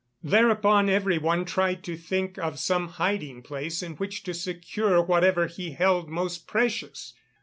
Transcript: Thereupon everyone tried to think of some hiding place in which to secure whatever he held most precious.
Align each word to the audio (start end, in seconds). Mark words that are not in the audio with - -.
Thereupon 0.23 0.89
everyone 0.89 1.45
tried 1.45 1.83
to 1.83 1.95
think 1.95 2.39
of 2.39 2.57
some 2.57 2.87
hiding 2.87 3.43
place 3.43 3.83
in 3.83 3.97
which 3.97 4.23
to 4.23 4.33
secure 4.33 4.99
whatever 4.99 5.45
he 5.45 5.73
held 5.73 6.09
most 6.09 6.47
precious. 6.47 7.13